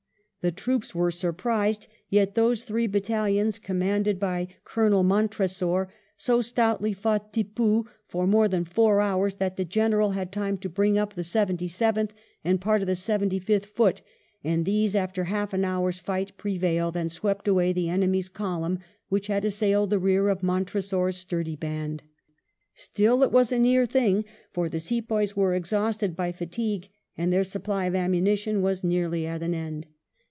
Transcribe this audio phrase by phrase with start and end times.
[0.43, 4.47] The troops were surprised; yet those three battalions, commanded by II A CTION A T
[4.47, 9.65] SEDASEER 37 Colonel Montresor, so stoutly fought Tippoo for more than four hours, that the
[9.65, 13.67] General had time to bring up the Seventy seventh and part of the Seventy fifth
[13.67, 14.01] Foot,
[14.43, 18.79] and these, after half an hour's fight, prevailed and swept away the enemy's column
[19.09, 22.01] which had assailed the rear of Montresor*s sturdy band.
[22.73, 27.43] Still it was a near thing, for the Sepoys were exhausted by fatigue, and their
[27.43, 29.85] supply of ammunition was nearly at an end.